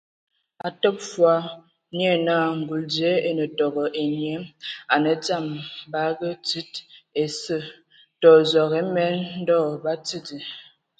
[0.65, 1.37] A təbə fɔɔ,
[1.97, 4.35] nye naa ngul dzie e ne tego ai nnyie,
[4.93, 5.45] a nǝ dzam
[5.91, 6.71] bagǝ tsid
[7.23, 7.57] ese,
[8.21, 9.15] tɔ zog emen.
[9.41, 10.39] Ndɔ batsidi.